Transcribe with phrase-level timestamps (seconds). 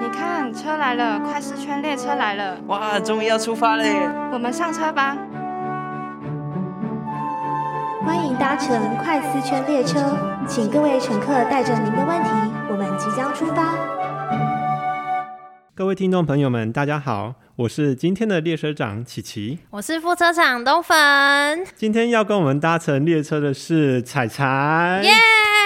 [0.00, 4.08] 你看，车来了，快四圈列车来了，哇，终于要出发嘞！
[4.32, 5.16] 我们上车吧。
[8.06, 10.16] 欢迎搭乘快四圈列车，
[10.46, 12.30] 请各位乘客带着您的问题，
[12.70, 13.74] 我们即将出发。
[15.74, 19.58] 各位听众朋友们，大家好，我是今天的列车长琪琪。
[19.70, 20.96] 我是副车长东粉，
[21.74, 25.00] 今天要跟我们搭乘列车的是彩彩。
[25.02, 25.10] 耶！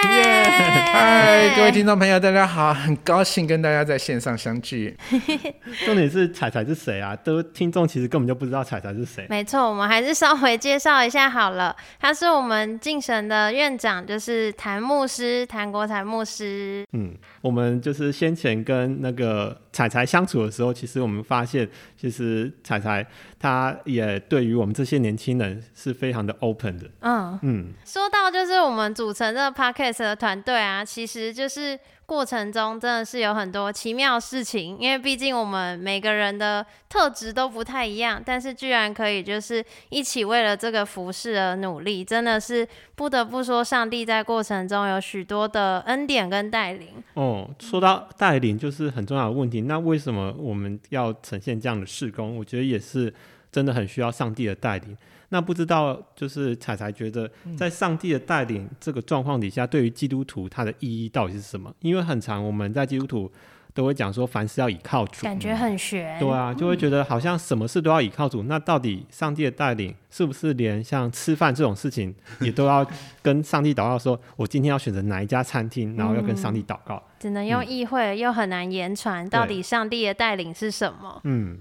[0.05, 4.95] 嗨，各位听众朋友，大家好，很高兴跟大家在线上相聚。
[5.85, 7.15] 重点是彩彩是谁啊？
[7.15, 9.25] 都听众其实根本就不知道彩彩是谁。
[9.29, 11.73] 没错，我们还是稍微介绍一下好了。
[11.99, 16.85] 他是我们敬神的院长，就是谭牧师，谭国才牧师。
[16.91, 23.05] 嗯，我们就是先前跟那个彩彩相处的时候，其实我们发现，其实彩彩
[23.39, 26.87] 她也对于我们这些年轻人是非常的 open 的。
[27.01, 31.77] 嗯，嗯，说到就是我们组成这个 podcast 的团队啊，其实就是
[32.13, 46.89] 过程中真的是有很多奇妙事情，因为毕竟我们每个人的特质都不太一样，但是居然可以就是一起为了这个服饰而努力，真的是不得不说，上帝在过程中有许多的恩典跟带领。
[47.15, 49.61] 哦，说到带领就是很重要的问题。
[49.61, 52.37] 那为什么我们要呈现这样的事工？
[52.37, 53.11] 我觉得也是
[53.51, 54.95] 真的很需要上帝的带领。
[55.33, 61.73] 那不知道就是彩彩觉得，在上帝的带领这个状况底下，对于基督徒它的意义到底是什么？
[61.79, 63.31] 因为很长我们在基督徒
[63.73, 65.23] 都会讲说，凡事要倚靠主。
[65.23, 68.43] 感觉很悬，对啊，就会觉得好像什么事都要倚靠主。
[68.43, 72.87] 那到底上帝的带领是不是连像吃饭这种事情也都要
[73.23, 77.01] 跟上帝祷告说，我今天要选择哪一家餐厅，然后要跟上帝祷告？
[77.19, 81.19] 只能用意会，又很难言传，到底上帝的带领是什么？
[81.23, 81.57] 嗯，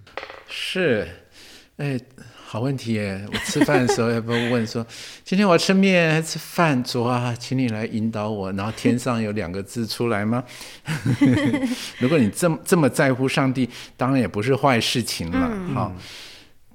[0.47, 1.09] 是，
[1.79, 1.99] 哎，
[2.53, 3.27] 好问题耶！
[3.33, 4.87] 我吃饭的时候 要不要问说，
[5.25, 6.85] 今天我要吃面还是吃饭？
[6.85, 8.53] 主啊，请你来引导我。
[8.53, 10.45] 然后天上有两个字出来吗？
[11.99, 15.51] 如果你这么这么在乎上帝，当然也不是坏事情了。
[15.73, 15.91] 好、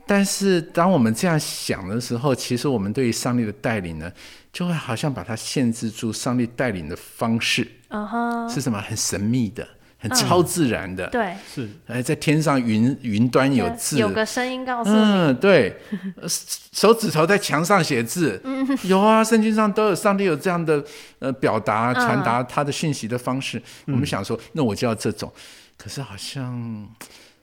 [0.07, 4.11] 但是当我们这样想的时候，其实我们对于上帝的带领呢，
[4.51, 6.11] 就会好像把它限制住。
[6.11, 8.81] 上帝带领的方式嗯哼，是什么？
[8.81, 11.07] 很神秘的，很超自然的。
[11.09, 11.69] 对，是。
[11.87, 15.75] 哎，在天上云云端有字，有个声音告诉你，嗯，对，
[16.15, 18.41] 呃手指头在墙上写字，
[18.83, 20.83] 有啊，圣经上都有，上帝有这样的
[21.19, 23.61] 呃表达、传达他的讯息的方式。
[23.85, 25.31] 我们想说，那我就要这种，
[25.77, 26.87] 可是好像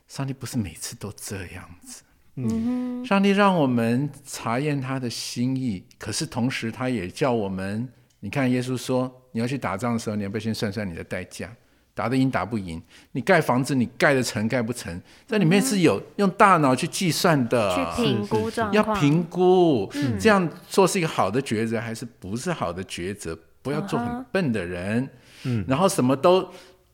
[0.06, 2.03] 上帝不是每次都这样子。
[2.37, 7.88] 嗯，上帝让我们查验他的心意，可是同时他也叫我们，
[8.20, 11.48] 你看耶稣说，你要去打仗的时候，你要不要先算算你的代价？
[11.94, 12.82] 打得赢打不赢？
[13.12, 15.00] 你盖房子，你盖得成盖不成？
[15.27, 23.38] 在里面是有用大脑去计算的，去评估状，要评估，这样做是一个好的抉择，还是不是好的抉择？
[23.62, 25.09] 不要做很笨的人，
[25.44, 26.47] 嗯，然后什么都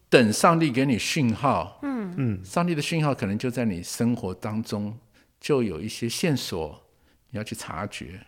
[0.08, 4.96] 等上帝给你讯号，嗯嗯，上帝的讯号可能就在你生活当中
[5.40, 6.80] 就有一些线索，
[7.30, 8.20] 你要去察觉。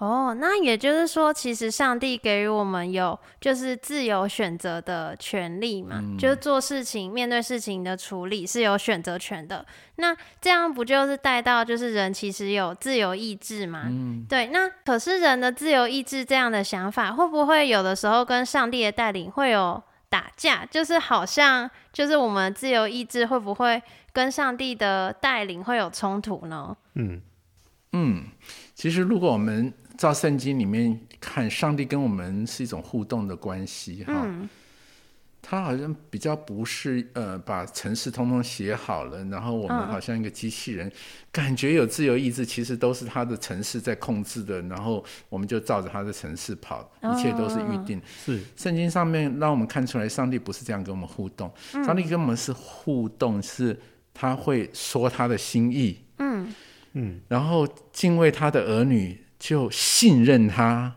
[0.00, 9.62] 哦，那也就是说，其实上帝给予我们有就是自由选择的权利嘛，就是做事情、面对事情的处理是有选择权的。
[9.96, 13.92] 那这样不就是带到就是人其实有自由意志嘛？
[14.26, 14.46] 对。
[14.46, 20.64] 那可是人的自由意志这样的想法，会不会有的时候跟上帝的带领会有打架？
[20.64, 23.82] 就是好像就是我们自由意志会不会
[24.14, 26.74] 跟上帝的带领会有冲突呢？
[26.94, 27.20] 嗯
[27.92, 28.24] 嗯，
[28.74, 34.26] 其实如果我们照圣经里面看，上帝跟我们是一种互动的关系，哈。
[35.42, 40.90] 他好像比较不是呃，把程式通通写好了，然后我们好像一个机器人，
[41.30, 48.00] 感觉有自由意志，其实都是他的程式在控制的，然后我们就照着他的程式跑，一切都是预定。
[48.24, 51.52] 是，圣经上面让我们看出来，上帝不是这样跟我们互动，
[51.84, 53.78] 上帝跟我们是互动，是
[54.14, 56.54] 他会说他的心意，嗯
[56.94, 57.20] 嗯。
[57.28, 60.94] 然后敬畏他的儿女就信任他，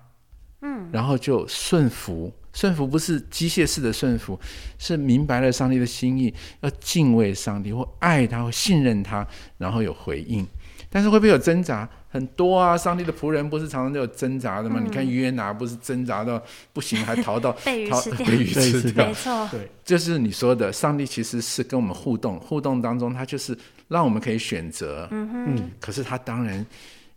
[0.62, 2.32] 嗯，然后就顺服。
[2.54, 4.40] 顺服不是机械式的顺服，
[4.78, 6.32] 是明白了上帝的心意，
[6.62, 9.26] 要敬畏上帝，或爱他，或信任他，
[9.58, 10.46] 然后有回应。
[10.88, 11.90] 但是会不会有挣扎？
[12.10, 12.78] 很多啊！
[12.78, 14.80] 上帝的仆人不是常常都有挣扎的吗？
[14.86, 16.40] 你看约拿不是挣扎到
[16.72, 19.14] 不行，还逃到 被鱼吃掉被鱼吃掉没。
[19.16, 23.58] 错，对，就是你说的，上帝其实是跟我们互动，互动当中他就是
[23.88, 25.08] 让我们可以选择。
[25.10, 26.64] 嗯哼，嗯可是他当然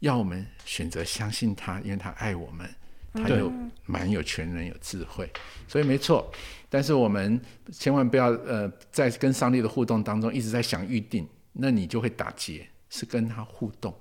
[0.07, 2.69] 要我们选择相信他，因为他爱我们，
[3.13, 3.53] 他对有
[3.85, 5.31] 蛮有权能、有智慧，
[5.69, 6.33] 所以没错。
[6.69, 12.67] 但是我们千万不要呃，在跟上帝的互动当中一直在想预定，那你就会打结。
[12.89, 13.93] 是跟他互动，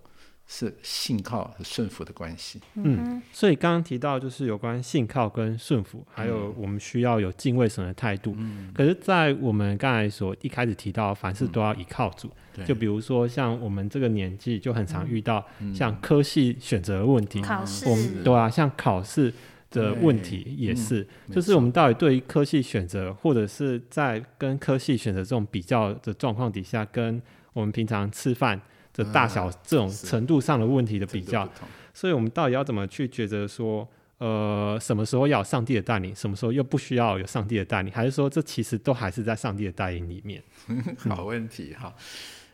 [0.48, 2.60] 是信靠和顺服的关系。
[2.76, 8.36] 嗯，所以刚刚提到就是有关信靠跟顺服，还有我们需要有敬畏神的态度。
[8.38, 12.30] 嗯，可是，在我们刚才所一开始提到，凡事都要依靠主。
[12.66, 19.34] 就比如说像我们这个年纪，就很常遇到像科系选择的问题，考试，我们对啊，像考试
[19.72, 27.22] 的问题也是，就是我们到底对于科系选择，或者是在跟科系选择这种比较的状况底下，跟
[27.52, 28.62] 我们平常吃饭
[28.96, 31.48] 的大小这种程度上的问题的比较，
[31.94, 33.88] 所以我们到底要怎么去抉择说，
[34.18, 40.42] 呃，什么时候要上帝的带领，什么时候又不需要有上帝的带领，还是说这其实都还是在上帝的带领里面？
[41.10, 41.94] 好问题哈。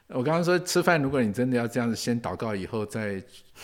[0.08, 3.24] 我刚刚说吃饭，如果你真的要这样子，先祷告以后再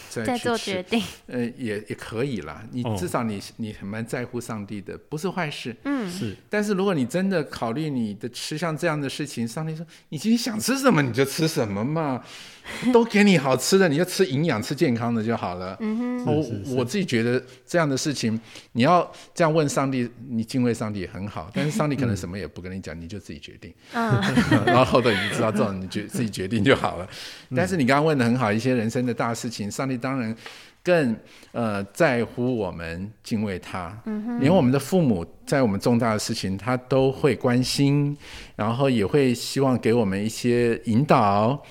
[0.09, 2.63] 再做决定，呃，也也可以啦。
[2.71, 5.75] 你至少你你很蛮在乎上帝的，不是坏事。
[5.83, 6.35] 嗯，是。
[6.49, 12.23] 但是如果你真的考虑你的吃像这样的事情，上帝说你今天想吃什么你就吃什么嘛。
[12.91, 15.77] 都给你好吃的，你就吃营养、吃健康的就好了。
[15.79, 18.37] 嗯我我自己觉得这样的事情，
[18.73, 21.49] 你要这样问上帝，你敬畏上帝也很好。
[21.53, 23.73] 但是上帝可能什么也不跟你讲，你就自己决定。
[23.93, 24.21] 嗯，
[24.67, 27.07] 然后后头你就知道这种，你决自己决定就好了。
[27.55, 30.35] 但是你刚刚问的很好，一些人生的大事情，上帝当然
[30.83, 31.15] 更
[31.51, 33.99] 呃在乎我们敬畏他。
[34.05, 38.15] 嗯连我们的父母在我们重大的事情，他都会关心，
[38.55, 41.63] 然后也会希望给我们一些引导。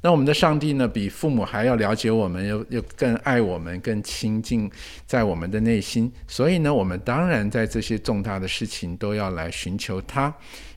[0.00, 4.70] 那我们的上帝呢，比父母还要了解我们，又又更爱我们，更亲近
[5.06, 6.12] 在我们的内心。
[6.28, 10.26] 所以呢，我们当然在这些重大的事情都要来寻求他，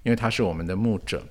[0.04, 1.22] 因为他是我们的牧者。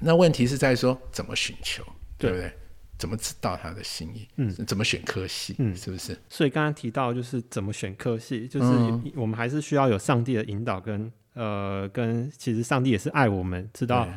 [0.00, 1.84] 那问题是在说怎么寻求，
[2.18, 2.52] 对不对？
[2.98, 4.28] 怎么知道他的心意？
[4.36, 5.54] 嗯，怎么选科系？
[5.58, 6.16] 嗯，是不是？
[6.28, 8.66] 所以刚刚提到就是怎么选科系，就是
[9.14, 14.08] 我们还是需要有上帝的引导，跟呃，跟其实上帝也是爱我们，知道。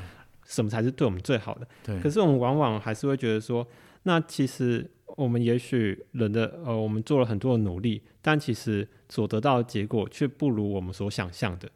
[0.49, 1.67] 什么才是对我们最好的？
[1.83, 1.99] 对。
[1.99, 3.67] 可是我们往往还是会觉得说，
[4.03, 11.69] 那其实我们也许人的呃，我们做了很多的努力，但其实所得到的结果却不如我们所想象的。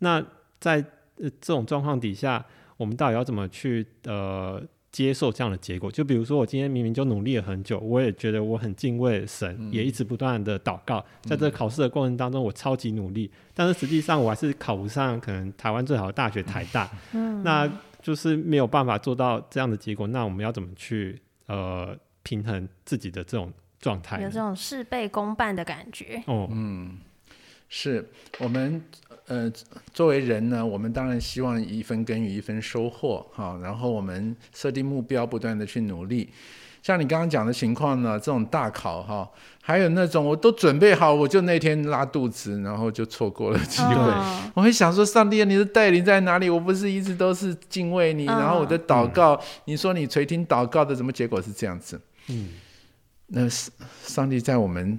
[0.00, 0.22] 那
[0.60, 0.74] 在
[1.16, 2.44] 呃这种状况底下，
[2.76, 5.90] 我们到底要怎么去呃接受这样的结果？
[5.90, 16.90] 就比如说，我今天明明就努力了很久，我也觉得我很敬畏神，也一直不断的祷告，在这考试的过程当中，我超级努力，但是实际上我还是考不上可能台湾最好的大学台大。
[17.12, 17.42] 嗯。
[17.42, 17.70] 那
[18.00, 24.22] 就是没有办法做到这样的结果，那我们要怎么去呃平衡自己的这种状态？
[24.22, 26.22] 有这种事倍功半的感觉。
[26.26, 26.98] 哦，嗯，
[27.68, 28.82] 是我们
[29.26, 29.50] 呃
[29.92, 36.30] 作为人呢，我们当然希望一分耕耘一分收获哈，然后我们设定目标，不断的去努力。
[36.80, 39.28] 像你刚刚讲的情况呢，这种大考哈，
[39.60, 43.94] 还有那种我都准备好，我就那天拉肚子，然后就错过了机会。
[44.54, 46.48] 我会想说，上帝，你的带领在哪里？
[46.48, 52.00] 我不是一直都是敬畏你，然后我的祷告，你说你垂听祷告的，怎么结果是这样子？
[52.28, 52.50] 嗯，
[53.26, 54.98] 那上帝在我们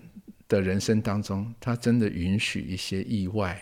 [0.49, 3.57] 的人生当中，他真的允许一些意外。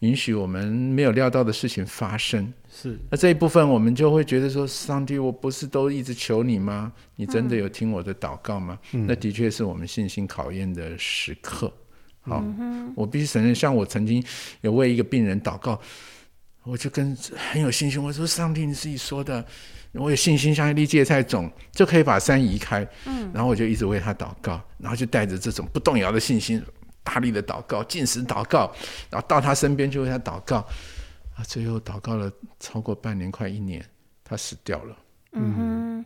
[0.00, 6.92] 允许我们没有料到的事情发生，是那这一部分我们就会觉得说，上帝，我不是都一直求你吗？
[7.14, 8.76] 你真的有听我的祷告吗？
[8.90, 11.72] 那的确是我们信心考验的时刻。
[12.22, 12.44] 好，
[12.96, 14.24] 我必须承认，像我曾经
[14.62, 15.80] 有为一个病人祷告，
[16.64, 17.16] 我就跟
[17.52, 19.46] 很有信心，我说：“上帝，你自己说的，
[19.94, 26.64] 我有信心，像一粒芥菜种就可以把山移开。”嗯，然后我就一直为他祷告，然后就带着这种不动摇的信心。
[27.04, 28.72] 大力的祷告，进食祷告，
[29.10, 30.58] 然后到他身边就为他祷告，
[31.34, 32.30] 啊，最后祷告了
[32.60, 33.84] 超过半年，快一年，
[34.22, 34.96] 他死掉了。
[35.32, 36.04] 嗯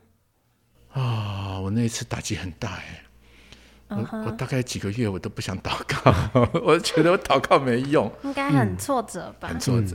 [0.94, 3.02] 哼，啊，我那一次打击很大哎，
[3.88, 9.48] 我我大概几个月我都不想祷告， 我觉得我祷告没用，应该很挫折吧？
[9.48, 9.94] 很挫折，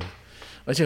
[0.65, 0.85] 而且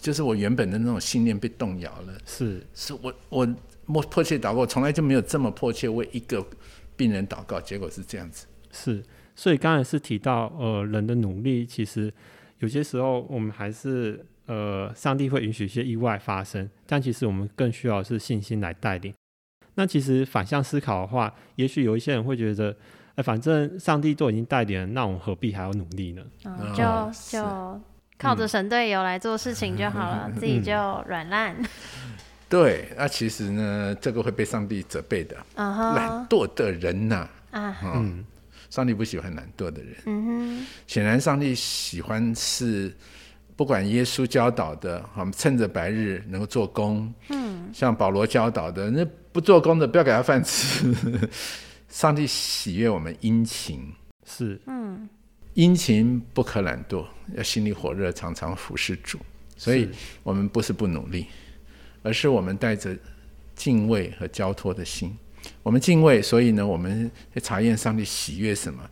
[0.00, 2.18] 就是我原本的那种信念被动摇了。
[2.24, 3.54] 是，是我我
[3.86, 6.46] 莫迫切祷告，从来就没有这么迫切为一个
[6.96, 8.46] 病人祷告，结果是这样子。
[8.70, 9.02] 是，
[9.34, 12.12] 所以刚才是提到，呃，人的努力其实
[12.60, 19.12] 有些时候我们还是，呃，上帝会允许一些意外发生，但其实我们更需要是信心来带领。
[19.74, 22.76] 那其实反向思考的话，也许有一些人会觉得，
[23.16, 26.22] 哎，反正上帝都已经带领了，那我们何必还要努力呢？
[26.44, 27.80] 嗯，就就
[28.20, 30.72] 靠着神队友来做事情就好了， 自己就
[31.08, 31.56] 软烂。
[32.48, 35.36] 对，那其实呢，这个会被上帝责备的。
[35.56, 38.24] 懒惰的人呐，啊，嗯。
[38.68, 39.96] 上帝不喜欢懒惰的人。
[40.06, 42.94] 嗯哼，显然上帝喜欢是
[43.56, 47.12] 不管耶稣教导的，我们趁着白日能够做工。
[47.30, 50.94] 嗯，像保罗教导的，那不做工的不要给他饭吃。
[51.90, 53.92] 上帝喜悦我们殷勤，
[54.24, 55.08] 是，嗯，
[55.54, 57.04] 殷勤不可懒惰，
[57.34, 59.18] 要心里火热，常常服侍主。
[59.56, 59.88] 所以
[60.22, 61.26] 我们不是不努力，
[62.02, 62.96] 而是我们带着
[63.54, 65.14] 敬畏和交托的心。
[65.62, 67.10] 我们敬畏，所以呢，我们
[67.42, 68.82] 查验上帝喜悦什么。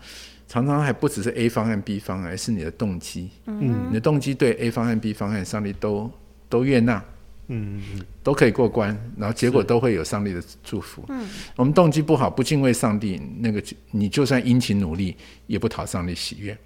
[0.46, 3.30] 常常还不只是 A 方案、B 方案，而是你的动机。
[3.46, 6.10] 嗯，你的动机对 A 方案、B 方案，上帝都
[6.48, 7.04] 都悦纳。
[7.48, 11.04] 嗯嗯都可以过关，然后结果都会有上帝的祝福。
[11.08, 11.26] 嗯，
[11.56, 16.56] 我们动机不好，不敬畏上帝，那个你就算殷勤努力，也不讨上帝喜悦。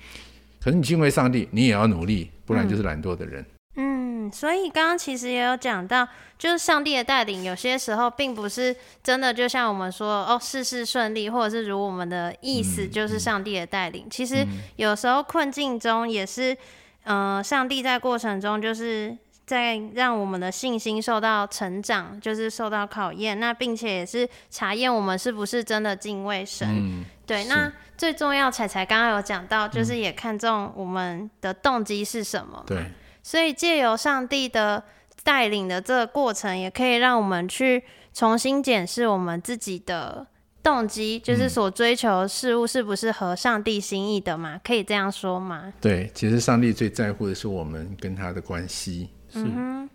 [0.60, 3.44] 可是你敬畏上帝，你也要努力，不然就是懒惰的人。
[3.76, 14.06] 嗯，所以刚刚其实也有讲到，就是上帝的带领，有些时候并不是真的，就像我们说哦，事事顺利，或者是如我们的意思，就是上帝的带领。
[14.10, 14.44] 其实
[14.76, 16.56] 有时候困境中也是，
[17.04, 19.16] 嗯，上帝在过程中就是。
[19.52, 23.38] 在让我们的信心受到成长，就是受到考验。
[23.38, 27.04] 那并且也是查验我们是不是真的敬畏神。
[27.26, 32.64] 对，那最重要，彩彩刚刚有讲到，就是也看重我们的动机是什么。
[32.66, 32.86] 对，
[33.22, 34.82] 所以借由上帝的
[35.22, 40.26] 带领的这个过程，也可以让我们去重新检视我们自己的
[40.62, 44.58] 动机，就是所追求事物是不是合上帝心意的嘛？
[44.64, 45.72] 可以这样说吗？
[45.78, 49.10] 对，其实上帝最在乎的是我们跟他的关系。
[49.32, 49.40] 是，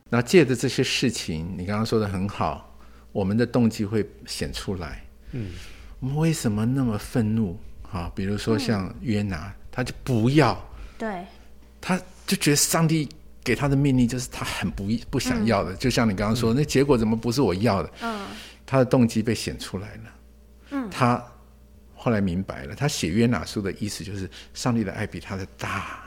[0.09, 2.75] 那借着这些事情，你刚刚说的很好，
[3.11, 5.03] 我们的动机会显出来。
[5.31, 5.51] 嗯，
[5.99, 7.59] 我们为什么那么愤怒？
[7.91, 10.61] 啊，比如说像约拿，他就不要，
[10.97, 11.23] 对，
[11.79, 13.07] 他就觉得上帝
[13.41, 17.91] 给他的命令就是他很不不想要的，就像你刚刚说，那结果怎么不是我要的？
[18.01, 18.27] 嗯，
[18.65, 20.03] 他的动机被显出来了。
[20.71, 21.23] 嗯，他
[21.95, 26.01] 后来明白了，他写约拿书的意思就是上帝的爱比他的大，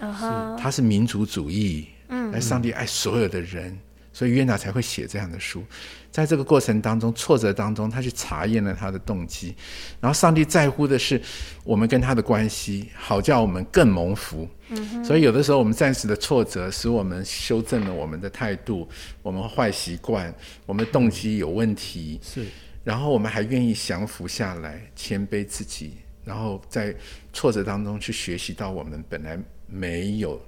[0.00, 1.88] 是，他是民族主义。
[2.08, 3.78] 嗯，而上帝爱所有的人，
[4.12, 5.64] 所以约拿才会写这样的书。
[6.10, 9.54] 在这个过程当中，挫折当中，他去查验了他的动机，
[10.00, 11.20] 然后上帝在乎的是
[11.62, 14.48] 我们跟他的关系，好叫我们更蒙福。
[14.70, 18.88] 嗯，所以有的时候我们暂时的挫折，使我们修正了我们的态度，
[19.20, 20.34] 我们坏习惯，
[20.64, 22.18] 我们的动机有问题。
[22.22, 22.46] 是，
[22.82, 26.94] 然后我们还愿意降服下来，谦卑自己，然后在
[27.32, 30.40] 挫折当中去学习到我们本来没有。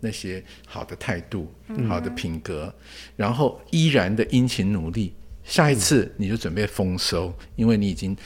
[0.00, 1.52] 那些好的态度、
[1.88, 2.72] 好的品格，
[3.16, 8.16] 然后依然的殷勤努力，下一次你就准备丰收，因为你已经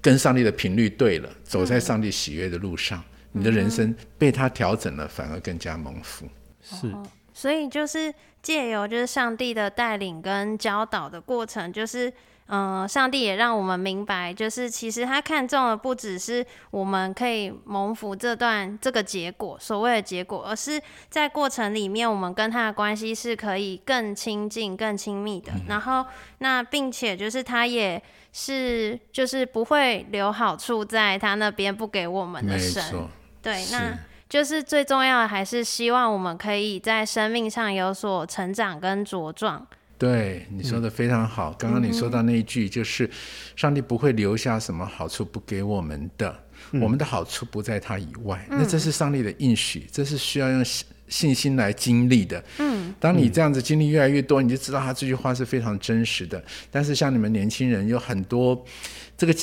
[0.00, 6.28] 跟上帝的频率对了，走在上帝喜悦的路上，你的人生被他调整了，反而更加蒙福。
[6.62, 6.92] 是，
[7.32, 12.12] 所以就是借由就是上帝的带领跟教导的过程，就是。
[12.48, 25.52] 嗯，上帝也让我们明白，就是其实他看中的不只是我们可以蒙福这段这个结果，所谓的结果，而是在过程里面，我们跟他的关系是可以更亲近、更亲密的。
[25.66, 26.06] 然后，
[26.38, 28.00] 那并且就是他也
[28.32, 33.08] 是，就是不会留好处在他那边不给我们的神。
[33.42, 33.98] 对，那
[34.28, 39.66] 就是最重要的，还是希望我们可以在生命上有所成长跟茁壮。
[39.98, 41.52] 对你说的非常好。
[41.58, 43.08] 刚刚你说到那一句，就是
[43.54, 46.38] 上帝不会留下什么好处不给我们的，
[46.80, 48.46] 我们的好处不在他以外。
[48.50, 50.64] 那这是上帝的应许，这是需要用
[51.08, 52.44] 信心来经历的。
[52.58, 56.42] 嗯，当你这样子经历越来越多，你就知道他这句话是非常真实的。
[56.70, 58.64] 但是像你们年轻人有很多
[59.16, 59.34] 这个。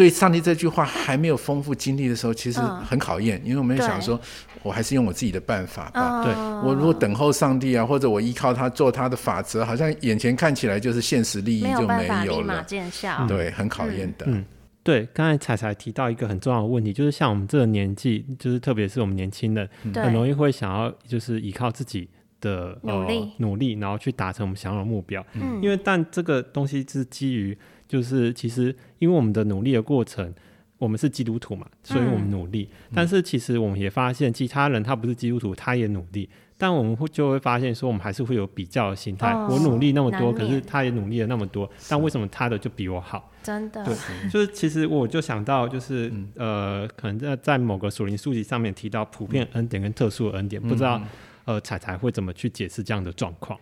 [0.00, 4.18] 对上帝这句话还没有丰富经历的时候，其实很考验，因为我们想说，
[4.62, 6.24] 我还是用我自己的办法吧。
[6.24, 6.32] 对
[6.66, 12.64] 我如果等候上帝啊，或者我依靠他做他的法则，好像眼前看起来就是现实利益就没有了。
[12.66, 13.26] 见效。
[13.26, 14.24] 对，很考验的。
[14.26, 14.42] 嗯，
[14.82, 15.06] 对。
[15.12, 22.08] 刚才彩彩提到一个很重要的问题，就是像我们这个年纪，就是特别是我们年轻人，很容易会想要就是依靠自己
[22.40, 25.22] 的努力，努力，然后去达成我们想要的目标。
[25.34, 27.54] 嗯，因为但这个东西是基于。
[27.90, 30.32] 就是其实，因为我们的努力的过程，
[30.78, 32.68] 我们是基督徒嘛，所以我们努力。
[32.94, 36.30] 但是其实我们也发现，其他人他不是基督徒，他也努力。
[36.56, 39.34] 但我们会就会发现说，我们还是会有比较的心态。
[39.34, 43.28] 我努力那么多，可是他也努力了那么多，但为什么他的就比我好？
[43.42, 43.94] 真的，对，
[44.30, 51.02] 就是其实我就想到，就是呃，可能在在某个属灵书籍上面提到普遍恩典跟特殊恩典，不知道
[51.44, 53.58] 呃彩彩会怎么去解释这样的状况？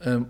[0.00, 0.24] 嗯，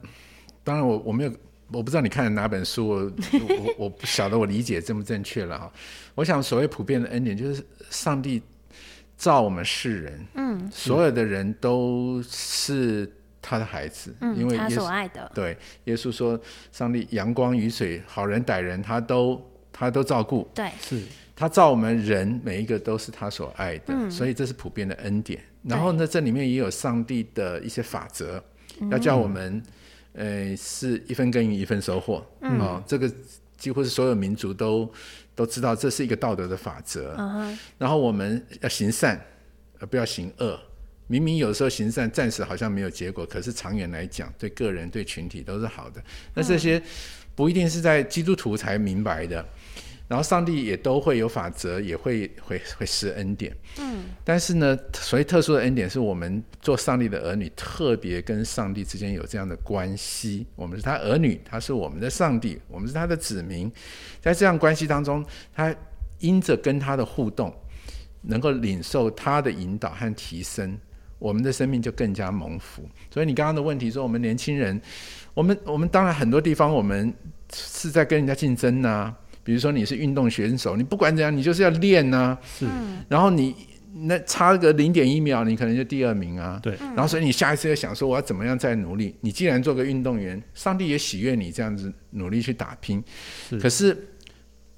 [0.65, 1.33] 当然我我没有。
[1.73, 2.99] 我不知道你看的哪本书，我
[3.65, 5.73] 我我不晓得我理解正不正确了哈。
[6.15, 8.43] 我想所谓普遍的恩典，就是上帝
[9.17, 13.11] 造我们世人，嗯，所有的人都是
[13.41, 16.39] 他的孩子，嗯，因为他所爱的，对，耶稣说，
[16.71, 19.41] 上帝阳光雨水好人歹人他都
[19.73, 21.03] 他都照顾，对，是。
[21.35, 25.43] 他造我们人每一个都是他所爱的，所以这是普遍的恩典。
[25.63, 28.43] 然后呢，这里面也有上帝的一些法则，
[28.91, 29.63] 要叫我们。
[30.15, 33.11] 呃，是一分耕耘一分收获，哦，这个
[33.57, 34.91] 几乎是所有民族都
[35.35, 37.15] 都知道，这是一个道德的法则。
[37.79, 39.21] 然后我们要行善，
[39.79, 40.59] 而不要行恶。
[41.07, 46.03] 明明有时候行善暂时好像没有结果，可是长远来讲，对个人对群体都是好的。
[46.35, 46.83] 那这些
[47.35, 49.45] 不一定是在基督徒才明白的。
[50.13, 53.51] 然后上帝也都会有法则，也会会会施恩典。
[53.79, 60.47] 嗯，但是呢，所谓特殊的恩典，是我们做上帝的儿女，特别跟上帝之间有这样的关系。
[60.55, 63.73] 我们是他儿女，他是我们的上帝，我们是他的子民。
[64.21, 65.75] 在这样关系当中，他
[66.19, 67.51] 因着跟他的互动，
[68.21, 70.79] 能够领受他的引导和提升，
[71.19, 72.87] 我们的生命就更加蒙福。
[73.11, 74.79] 所以你刚刚的问题说，我们年轻人，
[75.33, 77.15] 我们我们当然很多地方我们
[77.55, 79.17] 是在跟人家竞争呐。
[79.45, 82.39] 比如说你是运动选手，你不管怎样，你就是要练呐。
[82.59, 82.67] 是，
[83.09, 83.55] 然后你
[83.95, 86.59] 那差个零点一秒，你可能就第二名啊。
[86.63, 86.75] 对。
[86.77, 89.15] 然后所以你下一次要想说我要怎么样再努力。
[89.21, 93.03] 你既然做个运动员，上帝也喜悦你这样子努力去打拼。
[93.49, 93.59] 是。
[93.59, 93.97] 可是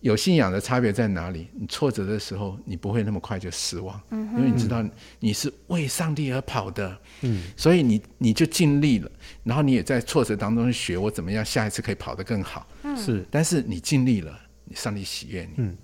[0.01, 1.47] 有信仰的差别在哪里？
[1.59, 4.85] 你挫折的时候，你不会那么快就失望，因为你知道
[5.21, 6.99] 你是为上帝而跑的。
[7.23, 7.43] 嗯。
[7.57, 9.11] 所以你你就尽力了，
[9.45, 12.67] 然后你也在挫折当中学我怎么样下一次可以跑得更好。
[12.83, 12.97] 嗯。
[12.97, 13.25] 是。
[13.31, 14.41] 但是你尽力了。
[14.73, 15.55] 上帝喜悦你。
[15.59, 15.77] 嗯，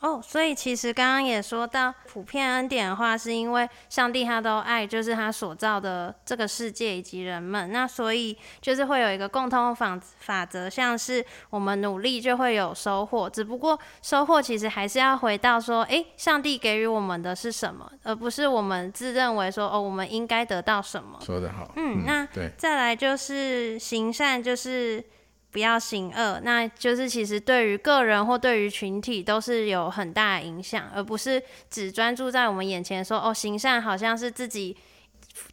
[0.00, 7.70] 哦，所以其实刚刚也说到普遍恩典的话，是因为上帝他都爱，就是他所造的这个世界以及人们。
[7.70, 13.30] 那所以就是会有一个共通法法则，像是我们努力就会有收获。
[13.30, 21.18] 只不过收获其实还是要回到说，哎，上帝给予我们的是什么，而不是我们自认为说，哦，我们应该得到什么。
[21.24, 21.70] 说得好。
[21.76, 25.04] 嗯，那对再来就是行善，就是。
[25.52, 31.40] 不要行恶，那就是其实对于个人或对于群体都是有很大的影响，而不是
[31.70, 34.76] 只专注在我们眼前说哦，行善好像是自己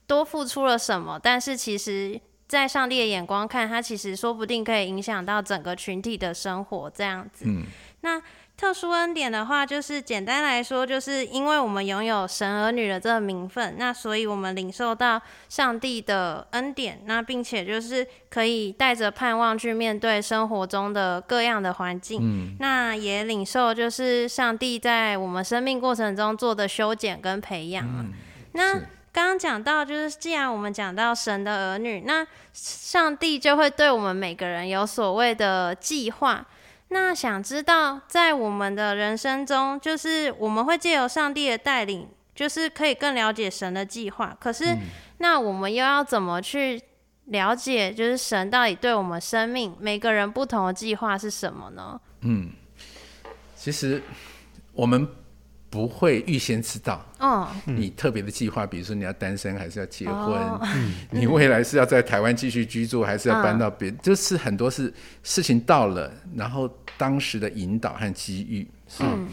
[0.08, 7.46] 多付出了什么，但是其实在上帝的眼光看，他其实说不定可以影响到整个群体的生活这样子。
[7.46, 7.66] 嗯，
[8.02, 8.22] 那。
[8.60, 22.20] 特殊恩典的话，就是简单来说，就是因为我们拥有神儿女的这个名分，那所以我们领受到上帝的恩典，那并且就是可以带着盼望去面对生活中的各样的环境。
[22.22, 27.88] 嗯，那也领受就是上帝在我们生命过程中做的修剪跟培养。
[27.88, 28.12] 嗯，
[28.52, 28.74] 那
[29.14, 36.46] 刚刚讲到，就是既然我们讲到神的儿女，那上帝就会对我们每个人有所谓的计划。
[36.90, 44.36] 那想知道，在我们的人生中，就是我们会借由上帝的带领，就是可以更了解神的计划。
[44.40, 44.78] 可是，
[45.20, 46.82] 那我们又要怎么去
[47.26, 52.00] 了解，就是神到底对我们生命每个人不同的计划是什么呢？
[52.22, 52.52] 嗯，
[53.56, 54.04] 其实
[54.74, 55.08] 我们。
[55.70, 60.36] 不会预先知道，哦，你特别的计划，比如说你要单身还是要结婚，
[61.12, 64.92] 你未来是要在台湾继续居住还是要搬到别，就是很多是
[65.24, 68.68] 事情到了，然后当时的引导和机遇，
[69.00, 69.28] 嗯。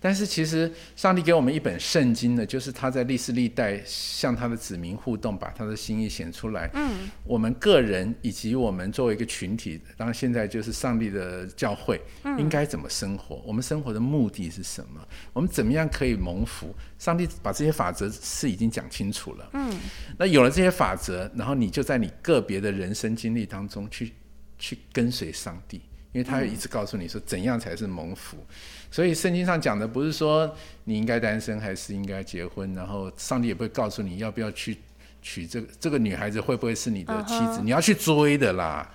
[0.00, 6.70] 但是其实上帝给我们一本圣经呢，就是他在历史历代向他的子民互动，把他的心意显出来。
[6.72, 12.00] 嗯，我们个人以及我们作为一个群体，当然现在就是上帝的教会，
[12.38, 13.42] 应该怎么生活？
[13.46, 15.06] 我们生活的目的是什么？
[15.34, 16.74] 我们怎么样可以蒙福？
[16.98, 19.50] 上帝把这些法则是已经讲清楚了。
[19.52, 19.70] 嗯，
[20.18, 24.12] 那有了这些法则，然后你就在你个别的人生经历当中去
[24.58, 25.82] 去跟随上帝。
[26.12, 28.44] 因为他一直告诉你说怎样才是蒙福，
[28.90, 30.52] 所以圣经上讲的不是说
[30.84, 34.76] 你应该单身还是应该结婚，然后上帝也不会告诉你要不要去
[35.22, 38.90] 娶这个这个女孩子会不会是你的妻子，你要去追的啦。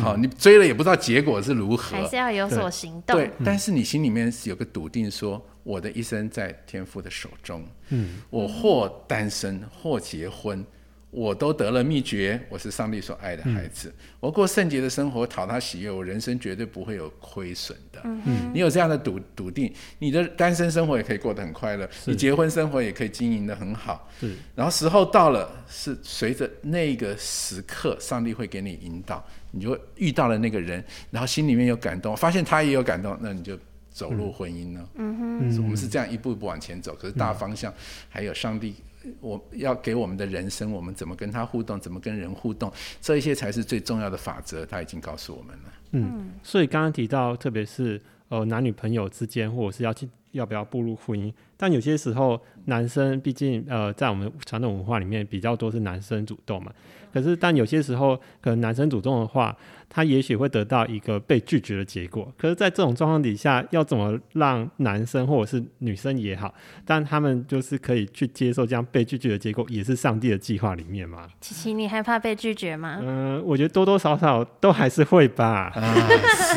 [0.00, 3.16] 好，你追了也不知道结果是如何，还是要有所行动。
[3.16, 7.66] 对，但是你心里面是有个笃定，说我的一生在天父的手中。
[7.88, 10.64] 嗯，我或单身或结婚。
[11.12, 18.00] 我都得了秘诀，我是上帝所爱的孩子，我过圣洁的生活，讨他喜悦，我人生绝对不会有亏损的。
[18.04, 24.10] 嗯，你有这样的笃笃定，你的单身生活也可以过得很快乐，你结婚生活也可以经营的很好。
[24.18, 33.54] 是，然后时候到了，是随着那个时刻，上帝会给你引导，你就遇到了那个人，然后心里面有感动，发现他也有感动，那你就
[33.90, 34.88] 走入婚姻了。
[34.94, 37.70] 嗯哼，我们是这样一步一步往前走，可是大方向
[38.08, 38.76] 还有上帝。
[39.20, 44.64] 我要给我们的人生，我们怎么跟他互动，怎么跟人互动，这一些才是最重要的法则。
[44.66, 45.72] 他已经告诉我们了。
[45.92, 56.72] 嗯，所以刚刚提到，特别是呃男女朋友之间，或者是要去要不要步入婚姻，但有些时候男生毕竟呃在我们传统文化里面比较多是男生主动嘛。
[57.12, 59.54] 可是，但有些时候，可能男生主动的话，
[59.94, 62.32] 他也许会得到一个被拒绝的结果。
[62.38, 66.54] 可是，在这种状况底下，要怎么让男生或者是女生也好，
[66.86, 71.28] 但他们就是可以去接受这样被拒绝的结果，也是上帝的计划里面嘛？
[71.42, 73.00] 琪琪，你害怕被拒绝吗？
[73.02, 75.70] 嗯，我觉得多多少少都还是会吧。
[75.74, 76.08] 啊，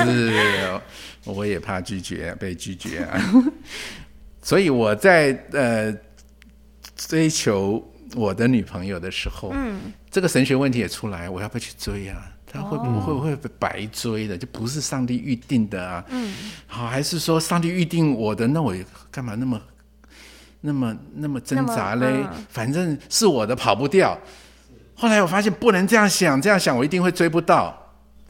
[0.06, 0.80] 是，
[1.26, 3.20] 我也怕拒绝，被拒绝啊。
[4.42, 5.94] 所以我在呃
[6.96, 7.92] 追求。
[8.16, 12.32] 我的女朋友的时候，嗯，这个神学问题也出来，我要不要去追啊？
[12.56, 14.38] 他会不会不会被白追的？
[14.38, 16.04] 就不是上帝预定的啊？
[16.10, 16.34] 嗯，
[16.66, 18.48] 好，还是说上帝预定我的？
[18.48, 18.74] 那我
[19.12, 19.62] 干嘛那么
[20.62, 22.26] 那么那么挣扎嘞？
[22.50, 24.18] 反正是我的，跑不掉。
[24.96, 27.78] 后来我发现不能这样想，这样想我一定会追不到，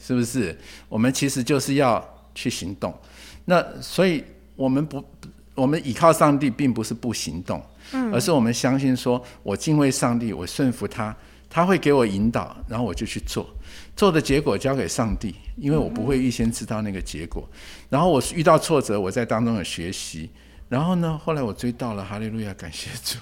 [0.00, 0.58] 是不是？
[0.88, 2.92] 我们其实就是要去行动。
[3.44, 4.24] 那所以
[4.56, 5.02] 我们不，
[5.54, 7.62] 我们依靠上帝，并不是不行动，
[7.92, 11.16] 嗯，而是我们相信说，我敬畏上帝，我顺服他，
[11.56, 13.48] 他会给我引导，然后我就去做，
[13.96, 17.48] 做的结果交给上帝，因为我不会预先知道那个结果。
[17.88, 20.28] 然后我遇到挫折，我在当中有学习，
[20.68, 23.18] 然后呢，后来我追到了，哈利路亚，感谢主。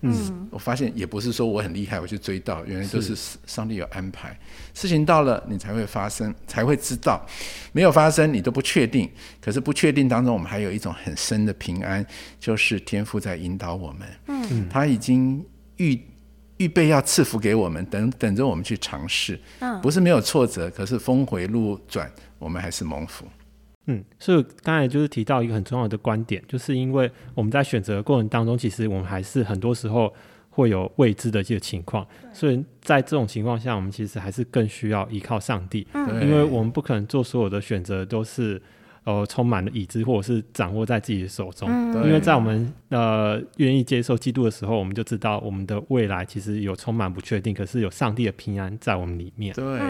[0.00, 4.34] 嗯，我发现也不是说我很厉害，我就追到，原来都是上帝有安排。
[4.72, 7.22] 事情到了，你才会发生，才会知道。
[7.72, 9.10] 没有发生，你都不确定。
[9.42, 12.02] 可是不确定当中，我们还有一种很深的平安，
[12.40, 14.08] 就是天父在引导我们。
[14.28, 15.44] 嗯，他已经
[15.76, 16.00] 预
[16.58, 19.38] 预备要赐福给我们，等等着我们去尝试。
[19.60, 23.26] 嗯，不是没有挫折，可是峰回路转，我们还是蒙福。
[23.86, 30.10] 嗯，所以刚才就是提到一个很重要的观点，就是因为我们在选择的过程当中，其实我们还是很多时候
[30.48, 38.62] 会有未知的这个情况，所以在这种情况下，我们其实还是更需要依靠上帝，因为我们不可能做所有的选择都是
[39.04, 41.68] 呃充满了已知或者是掌握在自己的手中，
[42.04, 49.54] 因为在我们呃愿意接受基督的时候，我们就知道我们的未来其实有充满不确定，可是有上帝的平安在我们里面。
[49.54, 49.80] 对。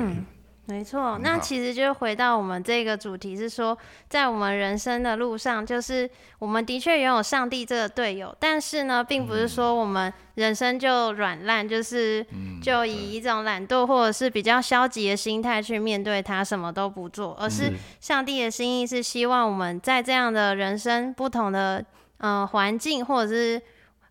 [0.66, 3.77] 没错，那其实就回到我们这个主题，是说
[4.09, 12.24] 在我们人生的路上，就是我们的确拥有上帝这个队友，但是呢，并不是说我们人生就软烂，就是
[12.62, 21.85] 就以一种懒惰或者是比较消极的心态去面对它，什么都不做，而是上帝的心意是希望我们在这样的人生不同的
[22.18, 23.61] 呃环境或者是。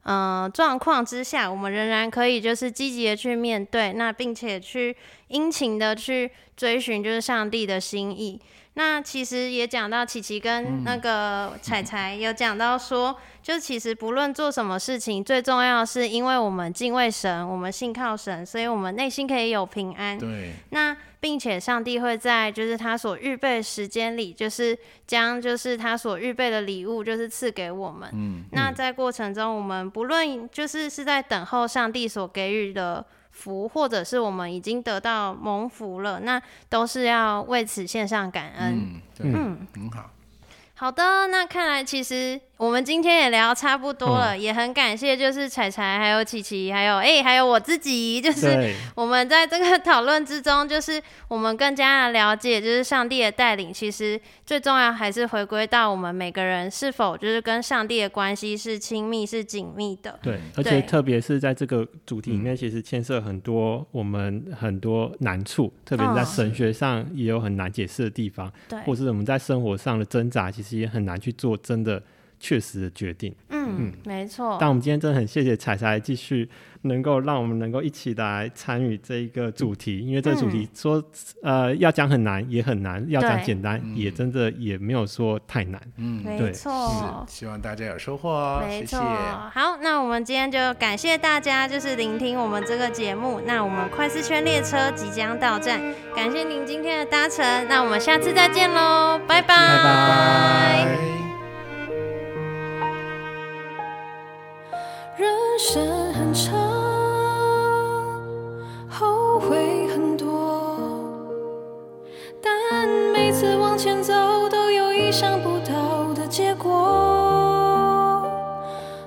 [0.06, 4.96] 嗯，状况之下，我们仍然可以就是积极的去面对，那并且去
[5.28, 8.40] 殷勤的去追寻，就是上帝的心意。
[8.76, 20.18] 那其实也讲到琪琪跟那个彩彩有讲到说，就其实不论做什么事情，最重要是因为我们敬畏神，我们信靠神，所以我们内心可以有平安。
[20.18, 20.96] 对，那。
[21.24, 28.10] 并且上帝会在就是他所预备时间里，就是将就是他所预备的礼物，就是赐给我们。
[28.12, 39.02] 嗯，那在过程中，我们不论就是是在等候上帝所给予的福，或者是我们已经得到蒙福了，那都是要为此献上感恩。
[39.20, 40.10] 嗯，很好。
[40.76, 60.18] 好的，那看来其实我们今天也聊差不多了，也很感谢就是彩彩还有琪琪，还有哎还有我自己， 就是我们在这个讨论之中，就是我们更加的了解，就是上帝的带领，其实最重要还是回归到我们每个人是否就是跟上帝的关系是亲密是紧密的。
[60.22, 70.74] 对，而且特别是在这个主题里面，其实牵涉很多我们很多难处，特别是在神学上也有很难解释的地方，对，或是我们在生活上的挣扎，其实。
[70.74, 72.02] 也很难去做真的
[72.44, 73.34] 确实的决定。
[73.48, 74.58] 嗯，嗯没错。
[74.60, 76.50] 但我们今天真的很谢谢彩彩继续
[76.82, 81.02] 能够让我们能够一起来参与这一个主题，因为这个主题说
[81.42, 85.82] 呃要讲很难也很难，要讲简单也真的也没有说太难。
[85.96, 87.26] 嗯，没错。
[87.30, 88.62] 希望大家有收获哦。
[88.68, 89.00] 没错。
[89.00, 93.40] 好，那我们今天就感谢大家，就是聆听我们这个节目。
[93.48, 95.80] 那我们快思圈列车即将到站，
[96.14, 97.46] 感谢您今天的搭乘。
[97.70, 99.48] 那我们下次再见喽，拜拜。
[99.48, 101.23] 拜拜。
[105.66, 106.54] 生很长，
[108.90, 110.28] 后悔很多，
[112.42, 114.14] 但每次往前走
[114.52, 116.70] 都有意想不到的结果。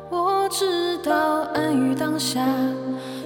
[0.09, 1.13] 我知道
[1.53, 2.41] 安于当下，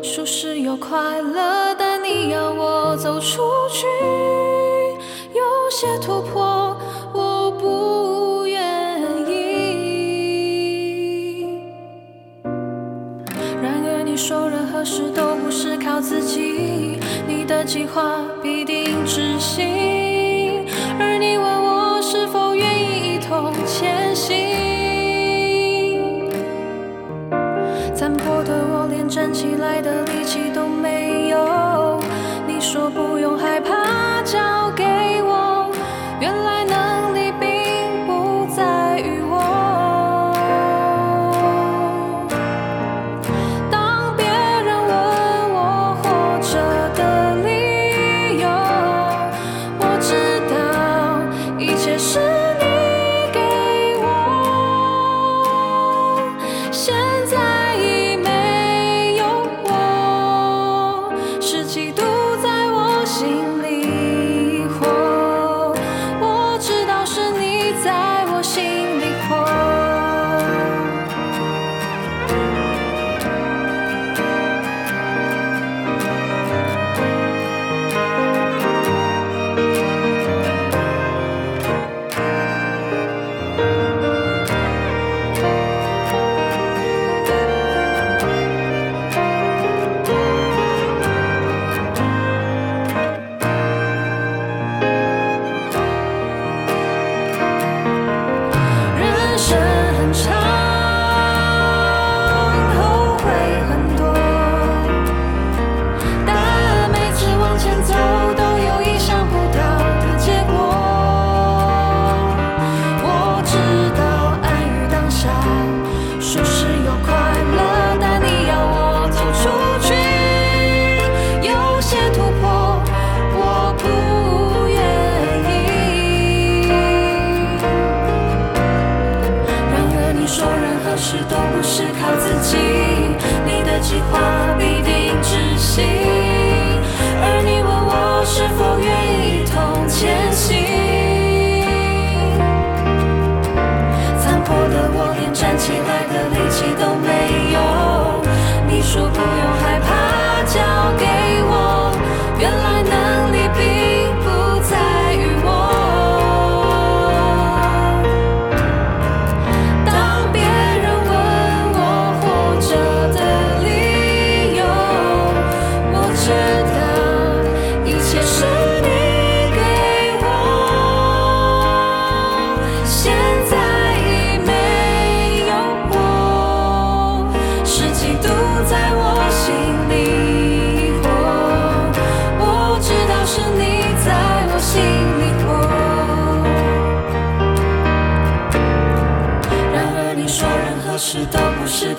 [0.02, 3.86] 舒适又快乐，但你要我走出去，
[5.32, 6.76] 有些突破。
[14.80, 20.64] 何事都不是靠自己，你的计划必定执行。
[20.98, 24.38] 而你问我是否愿意一同前行，
[27.94, 30.49] 残破的我连站起来的力气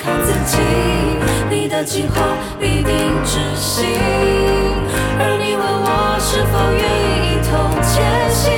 [0.03, 0.57] 看自己，
[1.47, 2.15] 你的计划
[2.59, 2.91] 必定
[3.23, 3.85] 执行。
[5.19, 7.51] 而你问我是否愿意一同
[7.83, 7.93] 前
[8.33, 8.49] 行，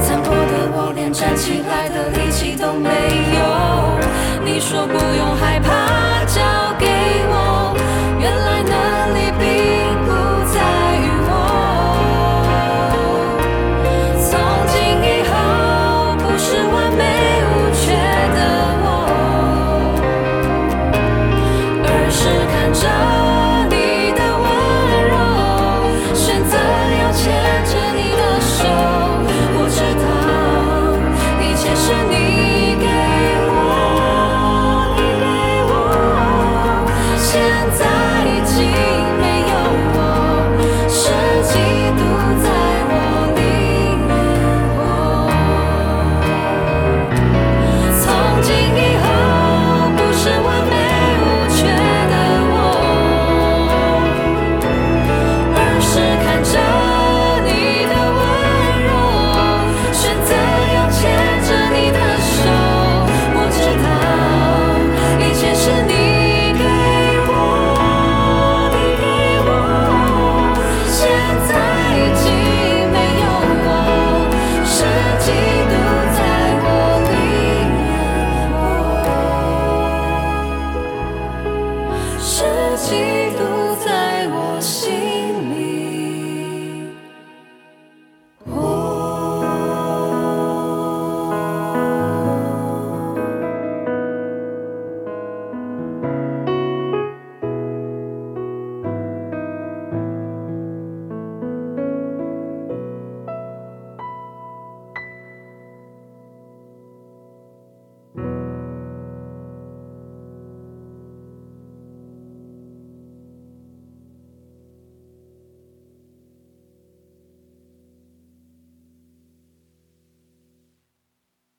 [0.00, 2.88] 残破的我连站起来的力气都没
[3.34, 3.40] 有。
[4.44, 5.41] 你说不用。